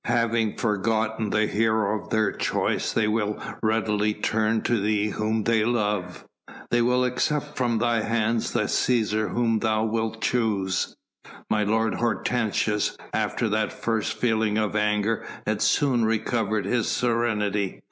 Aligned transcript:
Having 0.05 0.55
forgotten 0.57 1.29
the 1.29 1.45
hero 1.45 1.95
of 2.01 2.09
their 2.09 2.31
choice 2.31 2.91
they 2.91 3.07
will 3.07 3.37
readily 3.61 4.15
turn 4.15 4.63
to 4.63 4.79
thee 4.81 5.09
whom 5.09 5.43
they 5.43 5.63
love. 5.63 6.25
They 6.71 6.81
will 6.81 7.05
accept 7.05 7.55
from 7.55 7.77
thy 7.77 8.01
hands 8.01 8.51
the 8.51 8.63
Cæsar 8.63 9.29
whom 9.31 9.59
thou 9.59 9.83
wilt 9.85 10.19
choose." 10.19 10.95
My 11.51 11.63
lord 11.63 11.93
Hortensius 11.93 12.97
after 13.13 13.47
that 13.49 13.71
first 13.71 14.17
feeling 14.17 14.57
of 14.57 14.75
anger 14.75 15.23
had 15.45 15.61
soon 15.61 16.03
recovered 16.03 16.65
his 16.65 16.87
serenity. 16.87 17.79